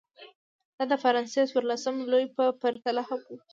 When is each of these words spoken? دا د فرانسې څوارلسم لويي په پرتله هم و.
دا 0.77 0.83
د 0.91 0.93
فرانسې 1.03 1.41
څوارلسم 1.51 1.95
لويي 2.11 2.27
په 2.37 2.43
پرتله 2.61 3.01
هم 3.09 3.21
و. 3.33 3.37